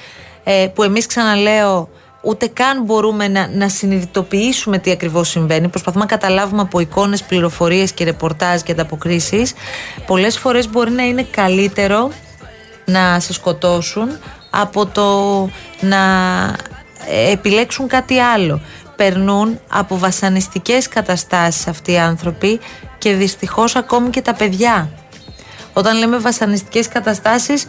ε, 0.43 0.67
που 0.75 0.83
εμείς 0.83 1.05
ξαναλέω. 1.05 1.89
Ούτε 2.25 2.47
καν 2.47 2.83
μπορούμε 2.83 3.27
να, 3.27 3.47
να 3.47 3.69
συνειδητοποιήσουμε 3.69 4.77
τι 4.77 4.91
ακριβώς 4.91 5.29
συμβαίνει. 5.29 5.67
Προσπαθούμε 5.67 6.03
να 6.03 6.09
καταλάβουμε 6.09 6.61
από 6.61 6.79
εικόνες, 6.79 7.23
πληροφορίες 7.23 7.91
και 7.91 8.03
ρεπορτάζ 8.03 8.61
και 8.61 8.71
ανταποκρίσεις. 8.71 9.53
Πολλές 10.05 10.37
φορές 10.37 10.69
μπορεί 10.69 10.91
να 10.91 11.03
είναι 11.03 11.23
καλύτερο 11.23 12.11
να 12.85 13.19
σε 13.19 13.33
σκοτώσουν 13.33 14.09
από 14.49 14.85
το 14.85 15.09
να 15.79 15.99
ε, 17.07 17.31
επιλέξουν 17.31 17.87
κάτι 17.87 18.19
άλλο. 18.19 18.61
Περνούν 18.95 19.59
από 19.69 19.97
βασανιστικές 19.97 20.87
καταστάσεις 20.87 21.67
αυτοί 21.67 21.91
οι 21.91 21.97
άνθρωποι 21.97 22.59
και 22.97 23.13
δυστυχώς 23.13 23.75
ακόμη 23.75 24.09
και 24.09 24.21
τα 24.21 24.33
παιδιά. 24.33 24.89
Όταν 25.73 25.97
λέμε 25.97 26.17
βασανιστικές 26.17 26.87
καταστάσεις 26.87 27.65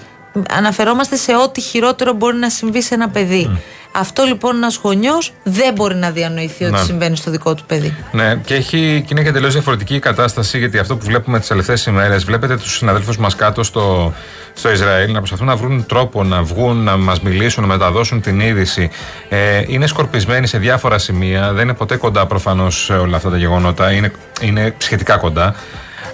αναφερόμαστε 0.50 1.16
σε 1.16 1.36
ό,τι 1.36 1.60
χειρότερο 1.60 2.12
μπορεί 2.12 2.36
να 2.36 2.50
συμβεί 2.50 2.82
σε 2.82 2.94
ένα 2.94 3.08
παιδί. 3.08 3.60
Αυτό 3.96 4.22
λοιπόν 4.24 4.56
ένας 4.56 4.80
γονιός 4.82 5.32
δεν 5.42 5.74
μπορεί 5.74 5.94
να 5.94 6.10
διανοηθεί 6.10 6.64
ότι 6.64 6.72
Ναι. 6.72 6.78
συμβαίνει 6.82 7.16
στο 7.16 7.30
δικό 7.30 7.54
του 7.54 7.64
παιδί. 7.66 7.96
Ναι, 8.12 8.36
και, 8.44 8.54
έχει, 8.54 9.02
και 9.06 9.08
είναι 9.14 9.22
και 9.22 9.32
τελείω 9.32 9.48
διαφορετική 9.50 9.94
η 9.94 9.98
κατάσταση 9.98 10.58
γιατί 10.58 10.78
αυτό 10.78 10.96
που 10.96 11.04
βλέπουμε 11.04 11.38
τις 11.38 11.48
τελευταίες 11.48 11.86
ημέρες, 11.86 12.24
βλέπετε 12.24 12.56
τους 12.56 12.76
συναδέλφους 12.76 13.18
μας 13.18 13.34
κάτω 13.34 13.62
στο, 13.62 14.12
στο 14.54 14.70
Ισραήλ 14.72 15.12
να 15.12 15.18
προσπαθούν 15.18 15.46
να 15.46 15.56
βρουν 15.56 15.86
τρόπο 15.86 16.24
να 16.24 16.42
βγουν, 16.42 16.76
να 16.76 16.96
μας 16.96 17.20
μιλήσουν, 17.20 17.62
να 17.62 17.68
μεταδώσουν 17.68 18.20
την 18.20 18.40
είδηση. 18.40 18.90
Ε, 19.28 19.62
είναι 19.66 19.86
σκορπισμένοι 19.86 20.46
σε 20.46 20.58
διάφορα 20.58 20.98
σημεία, 20.98 21.52
δεν 21.52 21.62
είναι 21.64 21.74
ποτέ 21.74 21.96
κοντά 21.96 22.26
προφανώς 22.26 22.84
σε 22.84 22.92
όλα 22.92 23.16
αυτά 23.16 23.30
τα 23.30 23.36
γεγονότα, 23.36 23.92
είναι, 23.92 24.12
είναι 24.40 24.74
σχετικά 24.78 25.16
κοντά. 25.16 25.54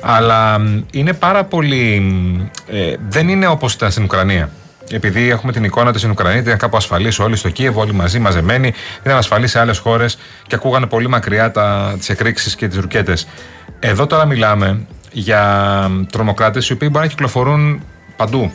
Αλλά 0.00 0.58
μ, 0.58 0.80
είναι 0.92 1.12
πάρα 1.12 1.44
πολύ. 1.44 2.00
μ, 2.00 2.40
Ε, 2.74 2.94
δεν 3.08 3.28
είναι 3.28 3.46
όπως 3.46 3.72
ήταν 3.72 3.90
στην 3.90 4.02
Ουκρανία. 4.04 4.50
Επειδή 4.92 5.30
έχουμε 5.30 5.52
την 5.52 5.64
εικόνα 5.64 5.88
ότι 5.88 5.98
στην 5.98 6.10
Ουκρανία 6.10 6.40
ήταν 6.40 6.56
κάπου 6.56 6.76
ασφαλής 6.76 7.18
όλοι 7.18 7.36
στο 7.36 7.50
Κίεβο, 7.50 7.80
όλοι 7.80 7.92
μαζί 7.92 8.18
μαζεμένοι, 8.18 8.72
ήταν 9.02 9.16
ασφαλής 9.16 9.50
σε 9.50 9.58
άλλες 9.60 9.78
χώρες 9.78 10.18
και 10.46 10.54
ακούγανε 10.54 10.86
πολύ 10.86 11.08
μακριά 11.08 11.52
τις 11.98 12.08
εκρήξεις 12.08 12.54
και 12.54 12.68
τις 12.68 12.78
ρουκέτες. 12.78 13.26
Εδώ 13.78 14.06
τώρα 14.06 14.26
μιλάμε 14.26 14.86
για 15.12 15.90
τρομοκράτες 16.10 16.68
οι 16.68 16.72
οποίοι 16.72 16.88
μπορεί 16.92 17.04
να 17.04 17.10
κυκλοφορούν 17.10 17.82
παντού 18.16 18.52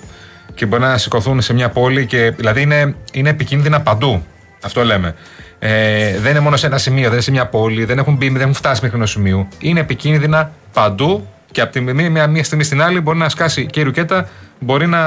και 0.53 0.65
μπορεί 0.65 0.81
να 0.81 0.97
σηκωθούν 0.97 1.41
σε 1.41 1.53
μια 1.53 1.69
πόλη 1.69 2.05
και 2.05 2.33
δηλαδή 2.37 2.61
είναι, 2.61 2.95
είναι 3.11 3.29
επικίνδυνα 3.29 3.81
παντού. 3.81 4.25
Αυτό 4.61 4.83
λέμε. 4.83 5.15
Ε, 5.59 6.19
δεν 6.19 6.31
είναι 6.31 6.39
μόνο 6.39 6.55
σε 6.55 6.65
ένα 6.65 6.77
σημείο, 6.77 7.03
δεν 7.03 7.11
είναι 7.11 7.21
σε 7.21 7.31
μια 7.31 7.45
πόλη, 7.45 7.85
δεν 7.85 7.97
έχουν 7.97 8.15
μπει, 8.15 8.29
δεν 8.29 8.41
έχουν 8.41 8.53
φτάσει 8.53 8.81
μέχρι 8.81 8.97
ενός 8.97 9.11
σημείου. 9.11 9.47
Είναι 9.59 9.79
επικίνδυνα 9.79 10.51
παντού 10.73 11.27
και 11.51 11.61
από 11.61 11.71
τη 11.71 11.81
μία, 11.81 12.09
μία, 12.09 12.27
μία 12.27 12.43
στιγμή 12.43 12.63
στην 12.63 12.81
άλλη 12.81 13.01
μπορεί 13.01 13.17
να 13.17 13.29
σκάσει 13.29 13.65
και 13.65 13.79
η 13.79 13.83
ρουκέτα, 13.83 14.29
μπορεί 14.59 14.87
να 14.87 15.01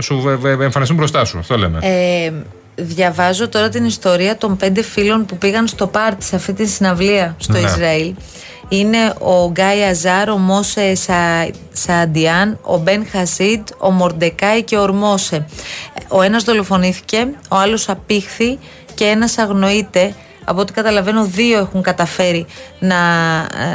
σου 0.00 0.20
βε- 0.20 0.36
βε- 0.38 0.60
εμφανιστούν 0.60 0.96
μπροστά 0.96 1.24
σου. 1.24 1.38
Αυτό 1.38 1.58
λέμε. 1.58 1.78
Ε, 1.82 2.32
διαβάζω 2.74 3.48
τώρα 3.48 3.68
την 3.68 3.84
ιστορία 3.84 4.36
των 4.36 4.56
πέντε 4.56 4.82
φίλων 4.82 5.26
που 5.26 5.36
πήγαν 5.38 5.66
στο 5.66 5.86
πάρτι 5.86 6.24
σε 6.24 6.36
αυτή 6.36 6.52
τη 6.52 6.66
συναυλία 6.66 7.34
στο 7.38 7.52
Ναι. 7.52 7.58
Ισραήλ. 7.58 8.14
Είναι 8.68 9.14
ο 9.18 9.50
Γκάι 9.50 9.82
Αζάρ, 9.82 10.28
ο 10.30 10.36
Μόσε 10.36 10.94
Σα- 10.94 11.50
Σαντιάν, 11.72 12.58
ο 12.62 12.76
Μπεν 12.78 13.06
Χασίδ, 13.10 13.60
ο 13.78 13.90
Μορντεκάη 13.90 14.62
και 14.62 14.76
ο 14.76 14.80
Ορμόσε. 14.82 15.46
Ο 16.08 16.22
ένας 16.22 16.44
δολοφονήθηκε, 16.44 17.28
ο 17.48 17.56
άλλος 17.56 17.88
απήχθη 17.88 18.58
και 18.94 19.04
ένας 19.04 19.38
αγνοείται. 19.38 20.14
Από 20.50 20.60
ό,τι 20.60 20.72
καταλαβαίνω, 20.72 21.24
δύο 21.24 21.58
έχουν 21.58 21.82
καταφέρει 21.82 22.46
να, 22.78 22.96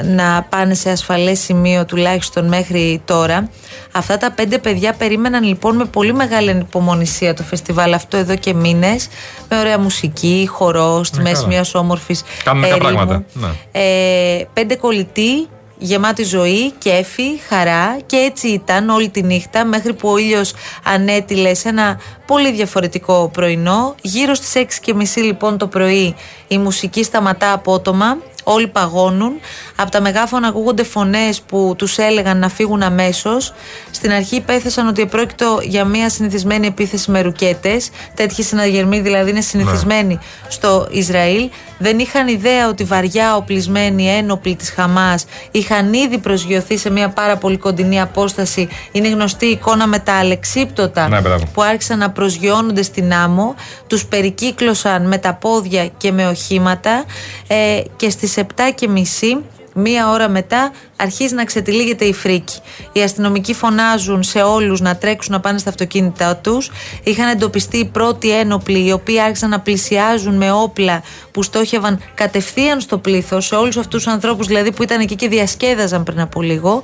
να 0.03 0.45
πάνε 0.49 0.73
σε 0.73 0.89
ασφαλές 0.89 1.39
σημείο 1.39 1.85
τουλάχιστον 1.85 2.47
μέχρι 2.47 3.01
τώρα. 3.05 3.49
Αυτά 3.91 4.17
τα 4.17 4.31
πέντε 4.31 4.57
παιδιά 4.57 4.93
περίμεναν 4.93 5.43
λοιπόν 5.43 5.75
με 5.75 5.85
πολύ 5.85 6.13
μεγάλη 6.13 6.49
ανυπομονησία 6.49 7.33
το 7.33 7.43
φεστιβάλ 7.43 7.93
αυτό 7.93 8.17
εδώ 8.17 8.35
και 8.35 8.53
μήνες 8.53 9.07
με 9.49 9.59
ωραία 9.59 9.79
μουσική, 9.79 10.47
χορός, 10.51 11.07
στη 11.07 11.17
Ναι, 11.17 11.23
μέση 11.23 11.35
καλά. 11.35 11.47
μιας 11.47 11.75
όμορφης 11.75 12.23
Κάνουν 12.43 12.63
ε, 12.63 12.67
κάποια 12.67 12.89
ρήμου. 12.89 13.05
πράγματα, 13.05 13.23
ναι. 13.33 13.47
Ε, 13.71 14.45
πέντε 14.53 14.75
κολλητοί, 14.75 15.47
γεμάτη 15.83 16.23
ζωή, 16.23 16.71
κέφι, 16.77 17.39
χαρά 17.47 17.97
και 18.05 18.15
έτσι 18.15 18.47
ήταν 18.47 18.89
όλη 18.89 19.09
τη 19.09 19.23
νύχτα 19.23 19.65
μέχρι 19.65 19.93
που 19.93 20.09
ο 20.09 20.17
ήλιος 20.17 20.53
ανέτειλε 20.83 21.53
σε 21.53 21.69
ένα 21.69 21.99
πολύ 22.25 22.51
διαφορετικό 22.51 23.29
πρωινό. 23.33 23.95
Γύρω 24.01 24.33
στις 24.33 24.65
6.30 24.85 25.21
λοιπόν 25.23 25.57
το 25.57 25.67
πρωί 25.67 26.15
η 26.47 26.57
μουσική 26.57 27.03
σταματά 27.03 27.53
απότομα, 27.53 28.17
όλοι 28.43 28.67
παγώνουν. 28.67 29.31
Από 29.75 29.91
τα 29.91 30.01
μεγάφωνα 30.01 30.47
ακούγονται 30.47 30.83
φωνές 30.83 31.41
που 31.41 31.73
τους 31.77 31.97
έλεγαν 31.97 32.37
να 32.39 32.49
φύγουν 32.49 32.81
αμέσως. 32.83 33.53
Στην 33.91 34.11
αρχή 34.11 34.35
υπέθεσαν 34.35 34.87
ότι 34.87 35.01
επρόκειτο 35.01 35.59
για 35.63 35.85
μια 35.85 36.09
συνηθισμένη 36.09 36.67
επίθεση 36.67 37.11
με 37.11 37.21
ρουκέτες. 37.21 37.89
Τέτοιοι 38.15 38.43
συναγερμοί 38.43 38.99
δηλαδή 38.99 39.29
είναι 39.29 39.41
συνηθισμένοι 39.41 40.19
στο 40.47 40.87
Ισραήλ. 40.91 41.49
Δεν 41.77 41.99
είχαν 41.99 42.27
ιδέα 42.27 42.67
ότι 42.67 42.83
βαριά 42.83 43.35
οπλισμένοι 43.35 44.07
ένοπλοι 44.09 44.55
της 44.55 44.69
Χαμάς 44.69 45.25
είχαν 45.51 45.93
ήδη 45.93 46.17
προσγειωθεί 46.17 46.77
σε 46.77 46.89
μια 46.89 47.09
πάρα 47.09 47.37
πολύ 47.37 47.57
κοντινή 47.57 48.01
απόσταση. 48.01 48.67
Είναι 48.91 49.09
γνωστή 49.09 49.45
η 49.45 49.49
εικόνα 49.49 49.87
με 49.87 49.99
τα 49.99 50.13
αλεξίπτωτα 50.13 51.07
Ναι, 51.09 51.21
μπράβο. 51.21 51.45
που 51.53 51.61
άρχισαν 51.61 51.99
να 51.99 52.09
προσγειώνονται 52.09 52.81
στην 52.81 53.13
άμμο, 53.13 53.55
τους 53.87 54.05
περικύκλωσαν 54.05 55.07
με 55.07 55.17
τα 55.17 55.33
πόδια 55.33 55.87
και 55.97 56.11
με 56.11 56.27
οχήματα 56.27 57.03
ε, 57.47 57.81
και 57.95 58.09
στις 58.33 58.45
7 58.55 58.71
και 58.75 58.87
μισή 58.87 59.37
Μία 59.75 60.09
ώρα 60.09 60.29
μετά 60.29 60.71
αρχίζει 60.95 61.33
να 61.33 61.43
ξετυλίγεται 61.43 62.05
η 62.05 62.13
φρίκη. 62.13 62.59
Οι 62.91 63.01
αστυνομικοί 63.01 63.53
φωνάζουν 63.53 64.23
σε 64.23 64.41
όλους 64.41 64.81
να 64.81 64.95
τρέξουν 64.95 65.33
να 65.33 65.39
πάνε 65.39 65.57
στα 65.57 65.69
αυτοκίνητά 65.69 66.35
τους. 66.35 66.71
Είχαν 67.03 67.29
εντοπιστεί 67.29 67.77
οι 67.77 67.85
πρώτοι 67.85 68.31
ένοπλοι 68.31 68.85
οι 68.85 68.91
οποίοι 68.91 69.19
άρχισαν 69.19 69.49
να 69.49 69.59
πλησιάζουν 69.59 70.35
με 70.35 70.51
όπλα 70.51 71.03
που 71.31 71.43
στόχευαν 71.43 71.99
κατευθείαν 72.13 72.81
στο 72.81 72.97
πλήθος 72.97 73.45
σε 73.45 73.55
όλους 73.55 73.77
αυτούς 73.77 74.03
τους 74.03 74.13
ανθρώπους 74.13 74.47
δηλαδή 74.47 74.71
που 74.71 74.83
ήταν 74.83 74.99
εκεί 74.99 75.15
και 75.15 75.27
διασκέδαζαν 75.27 76.03
πριν 76.03 76.19
από 76.19 76.41
λίγο. 76.41 76.81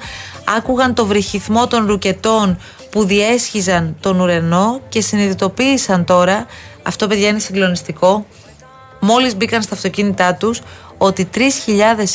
Άκουγαν 0.58 0.94
το 0.94 1.06
βρυχυθμό 1.06 1.68
των 1.68 1.86
ρουκετών 1.86 2.58
που 2.90 3.06
διέσχιζαν 3.06 3.96
τον 4.00 4.20
ουρανό 4.20 4.80
και 4.90 5.02
συνειδητοποίησαν 5.02 6.06
τώρα, 6.06 6.46
αυτό 6.84 7.08
παιδιά 7.08 7.28
είναι 7.28 7.40
συγκλονιστικό, 7.40 8.26
μόλις 9.00 9.36
μπήκαν 9.36 9.62
στα 9.62 9.76
αυτοκίνητά 9.76 10.34
τους, 10.34 10.62
ότι 10.98 11.30
3.000 11.36 11.42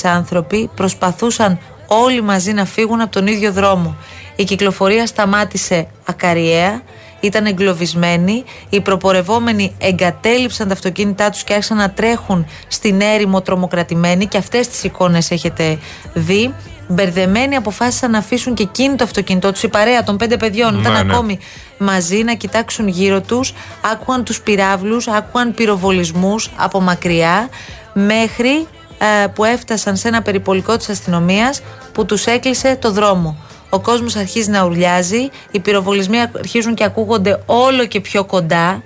άνθρωποι 0.03 0.71
προσπαθούσαν 0.75 1.59
όλοι 1.87 2.23
μαζί 2.23 2.53
να 2.53 2.65
φύγουν 2.65 3.01
από 3.01 3.11
τον 3.11 3.27
ίδιο 3.27 3.53
δρόμο. 3.53 3.97
Η 4.37 4.45
κυκλοφορία 4.45 5.07
σταμάτησε 5.07 5.87
ακαριέα, 6.05 6.83
ήταν 7.27 7.47
εγκλωβισμένοι, 7.47 8.45
οι 8.69 8.81
προπορευόμενοι 8.81 9.75
εγκατέλειψαν 9.79 10.67
τα 10.69 10.73
αυτοκίνητά 10.73 11.31
τους 11.31 11.45
και 11.45 11.53
άρχισαν 11.53 11.77
να 11.77 11.91
τρέχουν 11.91 12.47
στην 12.69 13.01
έρημο 13.01 13.43
τρομοκρατημένοι 13.43 14.27
και 14.27 14.39
αυτές 14.39 14.69
τις 14.69 14.85
εικόνες 14.85 15.31
έχετε 15.31 15.79
δει. 16.15 16.55
Μπερδεμένοι 16.89 17.57
αποφάσισαν 17.57 18.11
να 18.11 18.19
αφήσουν 18.19 18.55
και 18.55 18.63
εκείνη 18.63 18.97
το 18.97 19.05
αυτοκίνητό 19.05 19.53
τους, 19.53 19.63
η 19.63 19.69
παρέα 19.69 20.03
των 20.03 20.17
πέντε 20.17 20.37
παιδιών 20.37 20.81
ήταν 20.81 20.93
Ναι, 20.93 21.03
ναι. 21.03 21.13
ακόμη 21.13 21.39
μαζί 21.79 22.23
να 22.23 22.35
κοιτάξουν 22.35 22.89
γύρω 22.89 23.21
τους, 23.21 23.55
άκουαν 23.93 24.25
τους 24.25 24.41
πυράβλους, 24.41 25.09
άκουαν 25.09 25.55
πυροβολισμούς 25.55 26.51
από 26.57 26.81
μακριά 26.81 27.49
μέχρι 27.93 28.67
ε, 28.99 29.27
που 29.27 29.45
έφτασαν 29.45 29.97
σε 29.97 30.09
ένα 30.09 30.23
περιπολικό 30.23 30.77
της 30.77 30.89
αστυνομίας 30.89 31.63
που 31.93 32.05
τους 32.05 32.27
έκλεισε 32.27 32.77
το 32.81 32.93
δρόμο. 32.93 33.37
Ο 33.75 33.81
κόσμος 33.81 34.17
αρχίζει 34.17 34.51
να 34.51 34.65
ουρλιάζει, 34.65 35.29
οι 35.51 35.61
πυροβολισμοί 35.61 36.19
αρχίζουν 36.21 36.75
και 36.75 36.85
ακούγονται 36.85 37.43
όλο 37.47 37.87
και 37.87 38.01
πιο 38.01 38.25
κοντά. 38.25 38.83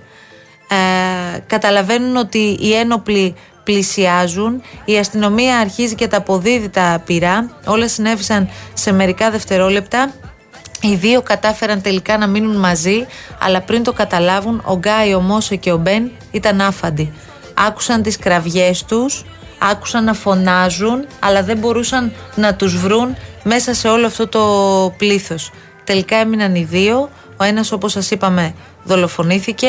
Ε, 0.69 1.39
καταλαβαίνουν 1.47 2.17
ότι 2.17 2.59
οι 2.61 2.75
ένοπλοι 2.75 3.35
πλησιάζουν, 3.65 4.63
η 4.85 4.99
αστυνομία 4.99 5.59
αρχίζει 5.59 5.95
και 5.95 6.09
τα 6.09 6.17
αποδίδει 6.17 6.69
τα 6.69 7.03
πυρά, 7.07 7.51
όλα 7.67 7.89
συνέβησαν 7.89 8.49
σε 8.73 8.93
μερικά 8.93 9.31
δευτερόλεπτα 9.31 10.13
Οι 10.81 10.95
δύο 10.95 11.23
κατάφεραν 11.23 11.83
τελικά 11.83 12.19
να 12.19 12.27
μείνουν 12.27 12.57
μαζί, 12.57 13.07
αλλά 13.41 13.61
πριν 13.61 13.83
το 13.83 13.93
καταλάβουν, 13.93 14.63
ο 14.65 14.77
Γκάι, 14.77 15.15
ο 15.15 15.21
Μόσο 15.21 15.57
και 15.57 15.73
ο 15.73 15.77
Μπεν 15.77 16.11
ήταν 16.31 16.61
άφαντοι. 16.61 17.13
Άκουσαν 17.55 18.03
τις 18.03 18.19
κραυγές 18.19 18.85
τους, 18.85 19.25
άκουσαν 19.59 20.05
να 20.05 20.15
φωνάζουν, 20.15 21.07
αλλά 21.19 21.43
δεν 21.43 21.59
μπορούσαν 21.59 22.13
να 22.35 22.55
τους 22.55 22.77
βρουν 22.77 23.17
μέσα 23.43 23.75
σε 23.75 23.89
όλο 23.89 24.07
αυτό 24.07 24.27
το 24.29 24.45
πλήθος. 24.97 25.51
Τελικά 25.85 26.17
έμειναν 26.17 26.55
οι 26.55 26.65
δύο, 26.71 27.11
ο 27.37 27.45
ένας 27.45 27.73
όπως 27.73 27.93
σας 27.93 28.11
είπαμε 28.11 28.55
δολοφονήθηκε, 28.85 29.69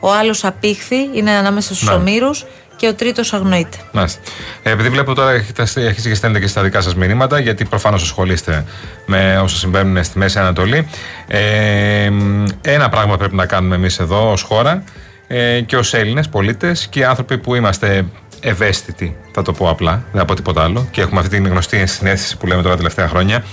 ο 0.00 0.12
άλλος 0.12 0.44
απήχθη, 0.44 0.96
είναι 1.12 1.30
ανάμεσα 1.30 1.74
στους 1.74 1.88
Ναι. 1.88 1.94
ομήρους 1.94 2.44
και 2.76 2.86
ο 2.88 2.94
τρίτος 2.94 3.32
αγνοείται. 3.32 3.76
Μάλιστα. 3.92 4.20
Ε, 4.62 4.70
επειδή 4.70 4.88
βλέπω 4.88 5.14
τώρα 5.14 5.30
έχετε- 5.30 5.60
αρχίσει 5.86 6.08
και 6.08 6.14
στέλνετε 6.14 6.42
και 6.44 6.50
στα 6.50 6.62
δικά 6.62 6.80
σας 6.80 6.94
μηνύματα, 6.94 7.38
γιατί 7.38 7.64
προφανώς 7.64 8.02
ασχολείστε 8.02 8.64
με 9.06 9.38
όσα 9.42 9.56
συμβαίνουν 9.56 10.04
στη 10.04 10.18
Μέση 10.18 10.38
Ανατολή. 10.38 10.88
Ε, 11.26 12.10
μ, 12.10 12.44
ένα 12.62 12.88
πράγμα 12.88 13.16
πρέπει 13.16 13.34
να 13.34 13.46
κάνουμε 13.46 13.74
εμείς 13.74 13.98
εδώ 13.98 14.30
ως 14.32 14.42
χώρα 14.42 14.84
ε, 15.26 15.60
και 15.60 15.76
ως 15.76 15.94
Έλληνες 15.94 16.28
πολίτες 16.28 16.86
και 16.90 17.06
άνθρωποι 17.06 17.38
που 17.38 17.54
είμαστε 17.54 18.04
ευαίσθητοι, 18.40 19.16
θα 19.32 19.42
το 19.42 19.52
πω 19.52 19.70
απλά, 19.70 20.04
δεν 20.12 20.24
πω 20.24 20.34
τίποτα 20.34 20.62
άλλο, 20.62 20.86
και 20.90 21.00
έχουμε 21.00 21.20
αυτή 21.20 21.36
την 21.36 21.46
γνωστή 21.46 21.86
συνέστηση 21.86 22.36
που 22.36 22.46
λέμε 22.46 22.62
τώρα 22.62 22.74
τα 22.74 22.80
τελευταία 22.80 23.08
χρόνια. 23.08 23.44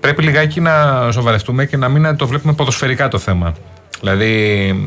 Πρέπει 0.00 0.22
λιγάκι 0.22 0.60
να 0.60 1.08
σοβαρευτούμε 1.12 1.66
και 1.66 1.76
να 1.76 1.88
μην 1.88 2.16
το 2.16 2.26
βλέπουμε 2.26 2.52
ποδοσφαιρικά 2.52 3.08
το 3.08 3.18
θέμα. 3.18 3.54
Δηλαδή, 4.00 4.30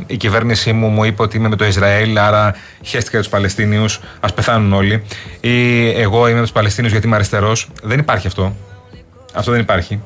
η 0.07 0.17
κυβέρνησή 0.17 0.73
μου 0.73 0.87
μου 0.87 1.03
είπε 1.03 1.21
ότι 1.21 1.37
είμαι 1.37 1.47
με 1.47 1.55
το 1.55 1.65
Ισραήλ, 1.65 2.17
άρα 2.17 2.55
χαίστηκα 2.81 3.09
για 3.09 3.19
τους 3.19 3.29
Παλαιστίνιους, 3.29 3.99
ας 4.19 4.33
πεθάνουν 4.33 4.73
όλοι. 4.73 5.03
Ή 5.39 5.87
εγώ 5.89 6.27
είμαι 6.27 6.35
με 6.35 6.41
τους 6.41 6.51
Παλαιστίνιους 6.51 6.91
γιατί 6.91 7.07
είμαι 7.07 7.15
αριστερός. 7.15 7.67
Δεν 7.83 7.99
υπάρχει 7.99 8.27
αυτό. 8.27 8.55
Αυτό 9.33 9.51
δεν 9.51 9.59
υπάρχει. 9.59 10.01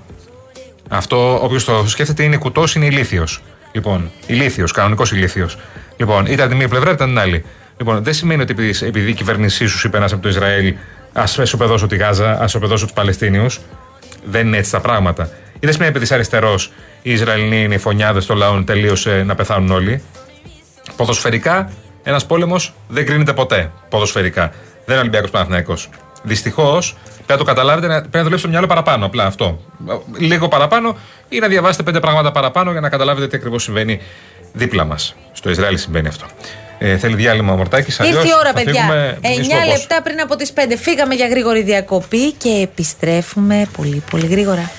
Αυτό, 0.89 1.43
όποιος 1.43 1.65
το 1.65 1.83
σκέφτεται, 1.87 2.23
είναι 2.23 2.37
κουτός, 2.37 2.75
είναι 2.75 2.85
ηλίθιος. 2.85 3.41
Λοιπόν, 3.71 4.11
ηλίθιος, 4.27 4.71
κανονικός 4.71 5.11
ηλίθιος. 5.11 5.57
Λοιπόν, 5.97 6.25
είτε 6.25 6.41
από 6.41 6.51
τη 6.51 6.57
μία 6.57 6.67
πλευρά 6.67 6.91
είτε 6.91 7.03
από 7.03 7.11
την 7.13 7.21
άλλη. 7.21 7.45
Λοιπόν, 7.77 8.03
δεν 8.03 8.13
σημαίνει 8.13 8.41
ότι 8.41 8.51
επειδή, 8.51 8.85
επειδή 8.85 9.09
η 9.09 9.13
κυβέρνησή 9.13 9.65
σου 9.65 9.87
είπε 9.87 9.97
ένας 9.97 10.11
από 10.13 10.21
το 10.21 10.29
Ισραήλ, 10.29 10.73
ας 11.13 11.37
εσωπεδώσω 11.39 11.87
τη 11.87 11.95
Γάζα, 11.95 12.31
ας 12.31 12.43
εσωπεδώσω 12.43 12.85
τους 12.85 12.93
Παλαιστίνιους. 12.93 13.59
Δεν 14.25 14.47
είναι 14.47 14.57
έτσι 14.57 14.71
τα 14.71 14.79
πράγματα. 14.79 15.29
Ή 15.53 15.57
δεν 15.59 15.71
σημαίνει 15.71 15.89
επειδή 15.89 16.05
είσαι 16.05 16.13
αριστερός, 16.13 16.71
οι 17.01 17.11
Ισραηλοί 17.11 17.63
είναι 17.63 17.75
οι 17.75 17.77
φωνιάδες 17.77 18.25
των 18.25 18.37
λαών, 18.37 18.65
τελείωσε 18.65 19.23
να 19.25 19.35
πεθάνουν 19.35 19.71
όλοι. 19.71 20.01
Ποδοσφαιρικά, 20.95 21.71
ένας 22.03 22.25
πόλεμος 22.25 22.73
δεν 22.87 23.05
κρίνεται 23.05 23.33
ποτέ. 23.33 23.71
Ποδοσφαιρικά. 23.89 24.41
Δεν 24.85 24.85
είναι 24.87 24.99
Ολυμπιακός 24.99 25.29
Παναθυναϊκό. 25.29 25.73
Δυστυχώς, 26.23 26.95
πρέπει 27.15 27.31
να 27.31 27.37
το 27.37 27.43
καταλάβετε, 27.43 27.87
να- 27.87 27.99
πρέπει 27.99 28.17
να 28.17 28.21
δουλέψετε 28.23 28.41
το 28.47 28.49
μυαλό 28.49 28.67
παραπάνω. 28.67 29.05
Απλά 29.05 29.25
αυτό. 29.25 29.59
Λίγο 30.17 30.47
παραπάνω 30.47 30.97
ή 31.29 31.39
να 31.39 31.47
διαβάσετε 31.47 31.83
πέντε 31.83 31.99
πράγματα 31.99 32.31
παραπάνω 32.31 32.71
για 32.71 32.81
να 32.81 32.89
καταλάβετε 32.89 33.27
τι 33.27 33.35
ακριβώς 33.37 33.63
συμβαίνει 33.63 33.99
δίπλα 34.53 34.83
μας. 34.85 35.15
Στο 35.31 35.49
Ισραήλ 35.49 35.77
συμβαίνει 35.77 36.07
αυτό. 36.07 36.25
Ε, 36.77 36.97
θέλει 36.97 37.15
διάλειμμα 37.15 37.53
ο 37.53 37.55
Μορτάκης. 37.55 37.99
Ήρθε 37.99 38.27
η 38.27 38.33
ώρα, 38.39 38.53
παιδιά. 38.53 39.17
9 39.21 39.67
λεπτά 39.67 40.01
πριν 40.01 40.21
από 40.21 40.35
τις 40.35 40.53
5 40.53 40.59
φύγαμε 40.77 41.13
για 41.13 41.27
γρήγορη 41.27 41.61
διακοπή 41.61 42.31
και 42.31 42.49
επιστρέφουμε 42.49 43.67
πολύ, 43.77 44.03
πολύ 44.11 44.25
γρήγορα. 44.25 44.71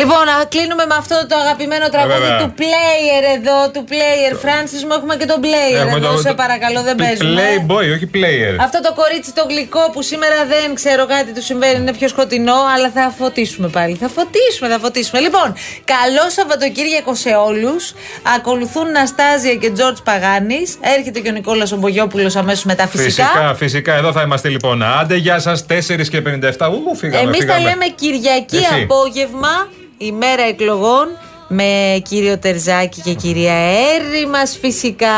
Λοιπόν, 0.00 0.22
να 0.30 0.44
κλείνουμε 0.44 0.84
με 0.90 0.96
αυτό 1.02 1.16
το 1.28 1.36
αγαπημένο 1.44 1.86
τραγούδι 1.94 2.18
βέβαια. 2.18 2.38
του 2.40 2.54
player 2.60 3.22
εδώ, 3.36 3.58
του 3.74 3.82
player. 3.92 4.32
Francis 4.44 4.82
μου, 4.86 4.94
έχουμε 4.98 5.16
και 5.16 5.26
τον 5.32 5.40
player 5.44 5.96
εδώ, 5.96 6.18
σε 6.18 6.32
παρακαλώ, 6.42 6.82
δεν 6.82 6.94
παίζουμε. 6.96 7.40
Playboy, 7.40 7.86
όχι 7.96 8.10
player. 8.14 8.54
Αυτό 8.66 8.80
το 8.80 8.92
κορίτσι 9.00 9.30
το 9.32 9.44
γλυκό 9.48 9.90
που 9.92 10.02
σήμερα 10.02 10.38
δεν 10.52 10.74
ξέρω 10.74 11.06
κάτι 11.06 11.32
του 11.32 11.42
συμβαίνει, 11.42 11.76
είναι 11.80 11.94
πιο 12.00 12.08
σκοτεινό, 12.08 12.58
αλλά 12.74 12.90
θα 12.90 13.14
φωτίσουμε 13.18 13.68
πάλι. 13.68 13.94
Θα 14.02 14.08
φωτίσουμε, 14.08 14.68
θα 14.68 14.78
φωτίσουμε. 14.78 15.20
Λοιπόν, 15.20 15.54
καλό 15.84 16.24
Σαββατοκύριακο 16.36 17.14
σε 17.14 17.28
όλους. 17.48 17.94
Ακολουθούν 18.36 18.90
Ναστάζια 18.90 19.54
και 19.54 19.70
Τζορτ 19.70 19.96
Παγάνης. 20.04 20.78
Έρχεται 20.96 21.20
και 21.20 21.28
ο 21.28 21.32
Νικόλας 21.32 21.72
Ομπογιόπουλος 21.72 22.36
αμέσως 22.36 22.64
μετά 22.64 22.86
φυσικά. 22.86 23.24
Φυσικά, 23.24 23.54
φυσικά. 23.54 23.94
Εδώ 23.94 24.12
θα 24.12 24.22
είμαστε 24.22 24.48
λοιπόν. 24.48 24.82
Άντε, 24.82 25.16
γεια 25.16 25.38
σας. 25.38 25.66
4 25.66 26.08
και 26.08 26.20
57. 26.20 26.68
Ου, 26.68 26.96
φύγαμε. 26.96 27.22
Εμείς 27.22 27.38
τα 27.38 27.52
φύγαμε. 27.52 27.68
λέμε 27.68 27.84
Κυριακή 27.94 28.56
Εσύ. 28.56 28.82
απόγευμα, 28.82 29.68
ημέρα 29.98 30.42
εκλογών. 30.42 31.08
Με 31.48 32.00
κύριο 32.08 32.38
Τερζάκη 32.38 33.00
και 33.00 33.14
κυρία 33.14 33.54
Έρη 33.54 34.26
μας 34.26 34.58
φυσικά 34.60 35.08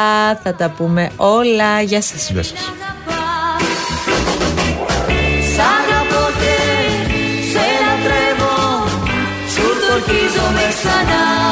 θα 0.42 0.54
τα 0.54 0.74
πούμε 0.76 1.10
όλα. 1.16 1.80
Γεια 1.80 2.02
σας. 2.02 2.30
Γεια 2.30 2.42
σας. 2.42 2.58
Σ' 5.54 5.58
αγαπώ 5.58 6.32
και 6.38 6.56
σε 7.52 7.64
λατρεύω 7.80 8.88
Σου 9.48 9.62
το 9.62 10.50
με 10.52 10.74
ξανά 10.74 11.47